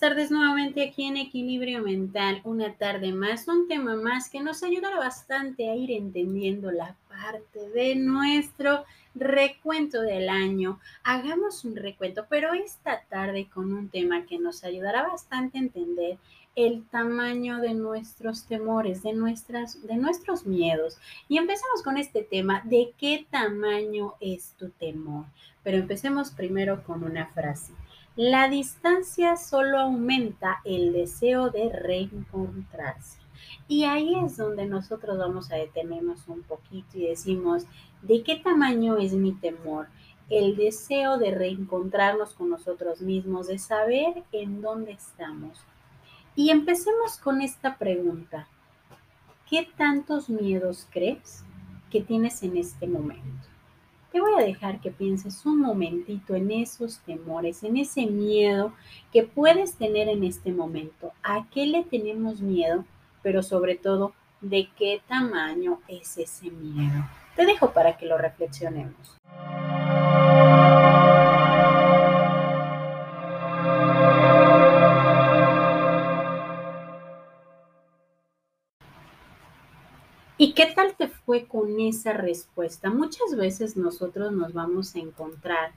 tardes 0.00 0.30
nuevamente 0.30 0.82
aquí 0.82 1.04
en 1.04 1.18
Equilibrio 1.18 1.82
Mental, 1.82 2.40
una 2.44 2.72
tarde 2.72 3.12
más, 3.12 3.46
un 3.46 3.68
tema 3.68 3.94
más 3.94 4.30
que 4.30 4.40
nos 4.40 4.62
ayudará 4.62 4.96
bastante 4.96 5.68
a 5.68 5.76
ir 5.76 5.90
entendiendo 5.90 6.70
la 6.70 6.96
parte 7.08 7.68
de 7.74 7.94
nuestro 7.94 8.84
recuento 9.14 10.00
del 10.00 10.30
año. 10.30 10.80
Hagamos 11.02 11.64
un 11.66 11.76
recuento, 11.76 12.24
pero 12.30 12.54
esta 12.54 13.02
tarde 13.10 13.46
con 13.52 13.74
un 13.74 13.90
tema 13.90 14.24
que 14.24 14.38
nos 14.38 14.64
ayudará 14.64 15.06
bastante 15.06 15.58
a 15.58 15.62
entender 15.62 16.16
el 16.56 16.84
tamaño 16.86 17.60
de 17.60 17.74
nuestros 17.74 18.46
temores, 18.46 19.02
de, 19.02 19.12
nuestras, 19.12 19.86
de 19.86 19.96
nuestros 19.96 20.46
miedos. 20.46 20.96
Y 21.28 21.36
empezamos 21.36 21.82
con 21.82 21.98
este 21.98 22.22
tema, 22.22 22.62
¿de 22.64 22.94
qué 22.96 23.26
tamaño 23.30 24.14
es 24.20 24.54
tu 24.58 24.70
temor? 24.70 25.26
Pero 25.62 25.76
empecemos 25.76 26.30
primero 26.30 26.82
con 26.82 27.04
una 27.04 27.26
frase. 27.26 27.74
La 28.16 28.48
distancia 28.48 29.36
solo 29.36 29.76
aumenta 29.80 30.60
el 30.64 30.92
deseo 30.92 31.50
de 31.50 31.68
reencontrarse. 31.70 33.18
Y 33.66 33.86
ahí 33.86 34.14
es 34.24 34.36
donde 34.36 34.66
nosotros 34.66 35.18
vamos 35.18 35.50
a 35.50 35.56
detenernos 35.56 36.28
un 36.28 36.44
poquito 36.44 36.96
y 36.96 37.08
decimos, 37.08 37.64
¿de 38.02 38.22
qué 38.22 38.36
tamaño 38.36 38.98
es 38.98 39.14
mi 39.14 39.32
temor? 39.32 39.88
El 40.30 40.54
deseo 40.54 41.18
de 41.18 41.32
reencontrarnos 41.32 42.34
con 42.34 42.50
nosotros 42.50 43.00
mismos, 43.00 43.48
de 43.48 43.58
saber 43.58 44.22
en 44.30 44.62
dónde 44.62 44.92
estamos. 44.92 45.58
Y 46.36 46.50
empecemos 46.50 47.18
con 47.18 47.42
esta 47.42 47.78
pregunta. 47.78 48.46
¿Qué 49.50 49.68
tantos 49.76 50.28
miedos 50.28 50.86
crees 50.92 51.42
que 51.90 52.00
tienes 52.00 52.44
en 52.44 52.58
este 52.58 52.86
momento? 52.86 53.53
Te 54.14 54.20
voy 54.20 54.40
a 54.40 54.46
dejar 54.46 54.80
que 54.80 54.92
pienses 54.92 55.44
un 55.44 55.60
momentito 55.60 56.36
en 56.36 56.52
esos 56.52 57.00
temores, 57.00 57.64
en 57.64 57.76
ese 57.76 58.06
miedo 58.06 58.72
que 59.12 59.24
puedes 59.24 59.74
tener 59.74 60.08
en 60.08 60.22
este 60.22 60.52
momento. 60.52 61.12
¿A 61.24 61.48
qué 61.50 61.66
le 61.66 61.82
tenemos 61.82 62.40
miedo? 62.40 62.84
Pero 63.24 63.42
sobre 63.42 63.74
todo, 63.74 64.12
¿de 64.40 64.68
qué 64.78 65.02
tamaño 65.08 65.80
es 65.88 66.16
ese 66.16 66.48
miedo? 66.48 67.04
Te 67.34 67.44
dejo 67.44 67.72
para 67.72 67.96
que 67.96 68.06
lo 68.06 68.16
reflexionemos. 68.16 69.18
¿Y 80.44 80.52
qué 80.52 80.66
tal 80.66 80.94
te 80.94 81.08
fue 81.08 81.46
con 81.46 81.80
esa 81.80 82.12
respuesta? 82.12 82.90
Muchas 82.90 83.34
veces 83.34 83.78
nosotros 83.78 84.30
nos 84.30 84.52
vamos 84.52 84.94
a 84.94 84.98
encontrar 84.98 85.72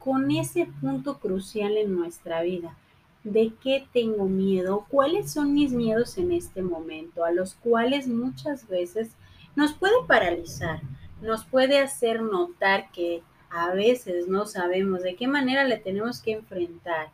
con 0.00 0.32
ese 0.32 0.66
punto 0.80 1.20
crucial 1.20 1.76
en 1.76 1.94
nuestra 1.94 2.42
vida. 2.42 2.76
¿De 3.22 3.52
qué 3.62 3.86
tengo 3.92 4.24
miedo? 4.24 4.86
¿Cuáles 4.88 5.30
son 5.30 5.54
mis 5.54 5.70
miedos 5.70 6.18
en 6.18 6.32
este 6.32 6.62
momento? 6.62 7.24
A 7.24 7.30
los 7.30 7.54
cuales 7.54 8.08
muchas 8.08 8.66
veces 8.66 9.10
nos 9.54 9.72
puede 9.72 9.94
paralizar, 10.08 10.80
nos 11.22 11.44
puede 11.44 11.78
hacer 11.78 12.20
notar 12.20 12.90
que 12.90 13.22
a 13.50 13.72
veces 13.72 14.26
no 14.26 14.46
sabemos 14.46 15.04
de 15.04 15.14
qué 15.14 15.28
manera 15.28 15.62
le 15.62 15.76
tenemos 15.76 16.20
que 16.20 16.32
enfrentar. 16.32 17.10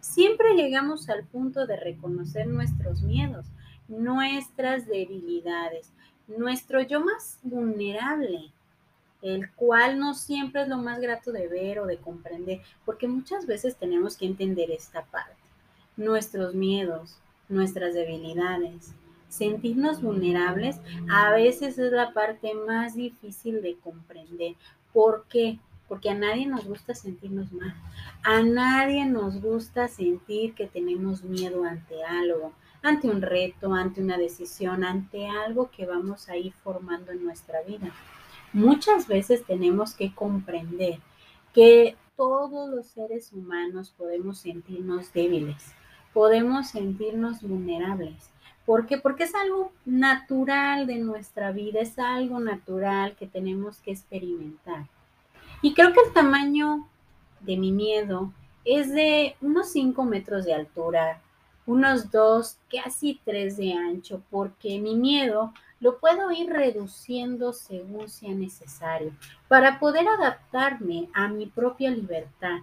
Siempre 0.00 0.56
llegamos 0.56 1.08
al 1.08 1.22
punto 1.22 1.68
de 1.68 1.76
reconocer 1.76 2.48
nuestros 2.48 3.02
miedos, 3.02 3.46
nuestras 3.86 4.88
debilidades, 4.88 5.92
nuestro 6.28 6.82
yo 6.82 7.00
más 7.00 7.38
vulnerable, 7.42 8.52
el 9.22 9.50
cual 9.52 9.98
no 9.98 10.14
siempre 10.14 10.62
es 10.62 10.68
lo 10.68 10.78
más 10.78 11.00
grato 11.00 11.32
de 11.32 11.48
ver 11.48 11.80
o 11.80 11.86
de 11.86 11.96
comprender, 11.96 12.60
porque 12.84 13.08
muchas 13.08 13.46
veces 13.46 13.76
tenemos 13.76 14.16
que 14.16 14.26
entender 14.26 14.70
esta 14.70 15.04
parte, 15.06 15.34
nuestros 15.96 16.54
miedos, 16.54 17.18
nuestras 17.48 17.94
debilidades. 17.94 18.92
Sentirnos 19.28 20.00
vulnerables 20.00 20.80
a 21.10 21.32
veces 21.32 21.78
es 21.78 21.92
la 21.92 22.12
parte 22.14 22.54
más 22.54 22.94
difícil 22.94 23.60
de 23.60 23.76
comprender. 23.76 24.54
¿Por 24.92 25.26
qué? 25.28 25.58
Porque 25.86 26.08
a 26.10 26.14
nadie 26.14 26.46
nos 26.46 26.64
gusta 26.64 26.94
sentirnos 26.94 27.52
mal. 27.52 27.74
A 28.22 28.42
nadie 28.42 29.04
nos 29.04 29.40
gusta 29.42 29.88
sentir 29.88 30.54
que 30.54 30.66
tenemos 30.66 31.24
miedo 31.24 31.64
ante 31.64 32.02
algo 32.04 32.52
ante 32.82 33.08
un 33.08 33.22
reto, 33.22 33.74
ante 33.74 34.02
una 34.02 34.18
decisión, 34.18 34.84
ante 34.84 35.28
algo 35.28 35.70
que 35.70 35.86
vamos 35.86 36.28
a 36.28 36.36
ir 36.36 36.52
formando 36.64 37.12
en 37.12 37.24
nuestra 37.24 37.62
vida. 37.62 37.92
Muchas 38.52 39.06
veces 39.06 39.44
tenemos 39.44 39.94
que 39.94 40.14
comprender 40.14 41.00
que 41.52 41.96
todos 42.16 42.70
los 42.70 42.86
seres 42.86 43.32
humanos 43.32 43.94
podemos 43.96 44.38
sentirnos 44.38 45.12
débiles, 45.12 45.72
podemos 46.12 46.68
sentirnos 46.68 47.42
vulnerables. 47.42 48.30
¿Por 48.64 48.86
qué? 48.86 48.98
Porque 48.98 49.24
es 49.24 49.34
algo 49.34 49.72
natural 49.86 50.86
de 50.86 50.98
nuestra 50.98 51.52
vida, 51.52 51.80
es 51.80 51.98
algo 51.98 52.38
natural 52.38 53.16
que 53.16 53.26
tenemos 53.26 53.78
que 53.80 53.92
experimentar. 53.92 54.86
Y 55.62 55.74
creo 55.74 55.92
que 55.92 56.00
el 56.00 56.12
tamaño 56.12 56.86
de 57.40 57.56
mi 57.56 57.72
miedo 57.72 58.32
es 58.64 58.92
de 58.92 59.36
unos 59.40 59.70
5 59.70 60.04
metros 60.04 60.44
de 60.44 60.54
altura, 60.54 61.22
unos 61.68 62.10
dos, 62.10 62.56
casi 62.70 63.20
tres 63.26 63.58
de 63.58 63.74
ancho, 63.74 64.22
porque 64.30 64.80
mi 64.80 64.96
miedo 64.96 65.52
lo 65.80 65.98
puedo 65.98 66.32
ir 66.32 66.48
reduciendo 66.48 67.52
según 67.52 68.08
sea 68.08 68.32
necesario, 68.32 69.12
para 69.48 69.78
poder 69.78 70.08
adaptarme 70.08 71.10
a 71.12 71.28
mi 71.28 71.44
propia 71.44 71.90
libertad 71.90 72.60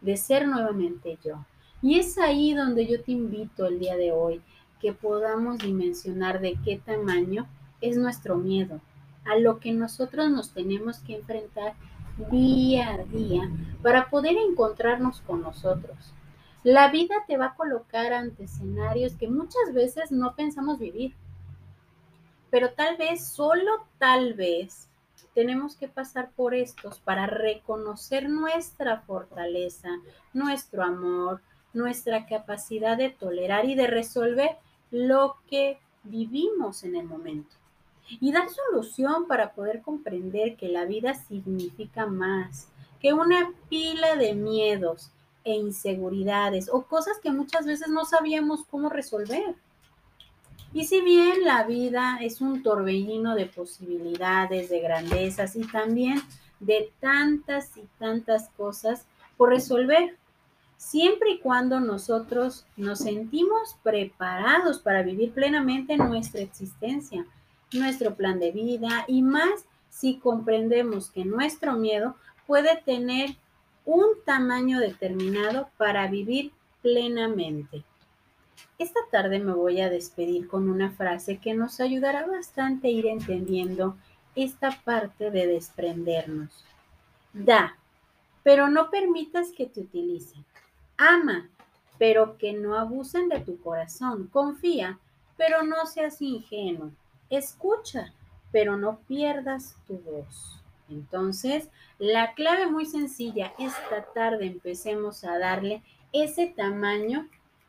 de 0.00 0.16
ser 0.16 0.48
nuevamente 0.48 1.18
yo. 1.22 1.44
Y 1.82 1.98
es 1.98 2.16
ahí 2.16 2.54
donde 2.54 2.86
yo 2.86 3.02
te 3.02 3.12
invito 3.12 3.66
el 3.66 3.78
día 3.78 3.94
de 3.94 4.12
hoy, 4.12 4.40
que 4.80 4.94
podamos 4.94 5.58
dimensionar 5.58 6.40
de 6.40 6.56
qué 6.64 6.78
tamaño 6.78 7.46
es 7.82 7.98
nuestro 7.98 8.36
miedo, 8.36 8.80
a 9.26 9.36
lo 9.36 9.60
que 9.60 9.72
nosotros 9.72 10.30
nos 10.30 10.52
tenemos 10.52 11.00
que 11.00 11.16
enfrentar 11.16 11.74
día 12.30 12.94
a 12.94 13.04
día 13.04 13.50
para 13.82 14.08
poder 14.08 14.38
encontrarnos 14.38 15.20
con 15.20 15.42
nosotros 15.42 16.15
la 16.66 16.90
vida 16.90 17.14
te 17.28 17.36
va 17.36 17.46
a 17.46 17.54
colocar 17.54 18.12
ante 18.12 18.42
escenarios 18.42 19.14
que 19.14 19.28
muchas 19.28 19.72
veces 19.72 20.10
no 20.10 20.34
pensamos 20.34 20.80
vivir. 20.80 21.14
Pero 22.50 22.72
tal 22.72 22.96
vez, 22.96 23.24
solo 23.24 23.86
tal 23.98 24.34
vez, 24.34 24.88
tenemos 25.32 25.76
que 25.76 25.86
pasar 25.86 26.32
por 26.34 26.56
estos 26.56 26.98
para 26.98 27.28
reconocer 27.28 28.28
nuestra 28.28 28.98
fortaleza, 29.02 29.90
nuestro 30.34 30.82
amor, 30.82 31.40
nuestra 31.72 32.26
capacidad 32.26 32.96
de 32.96 33.10
tolerar 33.10 33.66
y 33.66 33.76
de 33.76 33.86
resolver 33.86 34.56
lo 34.90 35.36
que 35.48 35.78
vivimos 36.02 36.82
en 36.82 36.96
el 36.96 37.06
momento. 37.06 37.54
Y 38.08 38.32
dar 38.32 38.48
solución 38.50 39.28
para 39.28 39.52
poder 39.52 39.82
comprender 39.82 40.56
que 40.56 40.66
la 40.66 40.84
vida 40.84 41.14
significa 41.14 42.06
más 42.06 42.66
que 43.00 43.12
una 43.12 43.52
pila 43.68 44.16
de 44.16 44.34
miedos 44.34 45.12
e 45.46 45.54
inseguridades 45.54 46.68
o 46.70 46.82
cosas 46.82 47.18
que 47.22 47.30
muchas 47.30 47.64
veces 47.64 47.88
no 47.88 48.04
sabíamos 48.04 48.64
cómo 48.68 48.90
resolver. 48.90 49.54
Y 50.72 50.84
si 50.84 51.00
bien 51.00 51.44
la 51.44 51.62
vida 51.62 52.18
es 52.20 52.40
un 52.40 52.62
torbellino 52.62 53.36
de 53.36 53.46
posibilidades, 53.46 54.68
de 54.68 54.80
grandezas 54.80 55.54
y 55.56 55.60
también 55.60 56.20
de 56.58 56.92
tantas 57.00 57.76
y 57.76 57.88
tantas 57.98 58.48
cosas 58.56 59.06
por 59.36 59.50
resolver, 59.50 60.16
siempre 60.76 61.30
y 61.30 61.38
cuando 61.38 61.78
nosotros 61.78 62.66
nos 62.76 62.98
sentimos 62.98 63.76
preparados 63.84 64.80
para 64.80 65.02
vivir 65.02 65.32
plenamente 65.32 65.96
nuestra 65.96 66.40
existencia, 66.40 67.24
nuestro 67.72 68.16
plan 68.16 68.40
de 68.40 68.50
vida 68.50 69.04
y 69.06 69.22
más 69.22 69.64
si 69.88 70.18
comprendemos 70.18 71.10
que 71.10 71.24
nuestro 71.24 71.74
miedo 71.74 72.16
puede 72.46 72.76
tener 72.82 73.36
un 73.86 74.04
tamaño 74.24 74.80
determinado 74.80 75.70
para 75.78 76.08
vivir 76.08 76.52
plenamente. 76.82 77.84
Esta 78.78 79.00
tarde 79.10 79.38
me 79.38 79.54
voy 79.54 79.80
a 79.80 79.88
despedir 79.88 80.48
con 80.48 80.68
una 80.68 80.90
frase 80.90 81.38
que 81.38 81.54
nos 81.54 81.80
ayudará 81.80 82.26
bastante 82.26 82.88
a 82.88 82.90
ir 82.90 83.06
entendiendo 83.06 83.96
esta 84.34 84.70
parte 84.84 85.30
de 85.30 85.46
desprendernos. 85.46 86.64
Da, 87.32 87.78
pero 88.42 88.68
no 88.68 88.90
permitas 88.90 89.50
que 89.52 89.66
te 89.66 89.80
utilicen. 89.80 90.44
Ama, 90.98 91.48
pero 91.98 92.36
que 92.36 92.52
no 92.52 92.76
abusen 92.76 93.28
de 93.28 93.40
tu 93.40 93.58
corazón. 93.60 94.28
Confía, 94.32 94.98
pero 95.36 95.62
no 95.62 95.86
seas 95.86 96.20
ingenuo. 96.20 96.90
Escucha, 97.30 98.12
pero 98.52 98.76
no 98.76 98.98
pierdas 99.06 99.76
tu 99.86 99.98
voz. 99.98 100.62
Entonces, 100.88 101.68
la 101.98 102.34
clave 102.34 102.66
muy 102.66 102.86
sencilla, 102.86 103.52
esta 103.58 104.04
tarde 104.14 104.46
empecemos 104.46 105.24
a 105.24 105.38
darle 105.38 105.82
ese 106.12 106.46
tamaño 106.46 107.28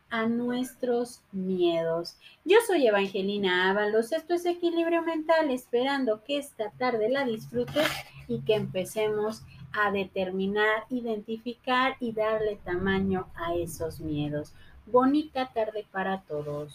a 0.09 0.25
nuestros 0.25 1.21
miedos. 1.31 2.17
Yo 2.45 2.57
soy 2.65 2.87
Evangelina 2.87 3.69
Ábalos, 3.69 4.11
esto 4.11 4.33
es 4.33 4.45
Equilibrio 4.45 5.01
Mental, 5.01 5.49
esperando 5.51 6.23
que 6.23 6.37
esta 6.37 6.71
tarde 6.71 7.09
la 7.09 7.25
disfrutes 7.25 7.87
y 8.27 8.39
que 8.41 8.55
empecemos 8.55 9.43
a 9.73 9.91
determinar, 9.91 10.85
identificar 10.89 11.97
y 11.99 12.13
darle 12.13 12.57
tamaño 12.63 13.27
a 13.35 13.55
esos 13.55 13.99
miedos. 13.99 14.53
Bonita 14.85 15.51
tarde 15.53 15.85
para 15.91 16.21
todos. 16.21 16.73